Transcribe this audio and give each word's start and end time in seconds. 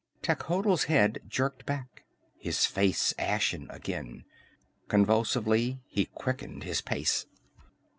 Techotl's 0.23 0.85
head 0.85 1.19
jerked 1.27 1.63
back, 1.67 2.05
his 2.39 2.65
face 2.65 3.13
ashy 3.19 3.67
again. 3.69 4.23
Convulsively 4.87 5.79
he 5.85 6.05
quickened 6.05 6.63
his 6.63 6.81
pace. 6.81 7.27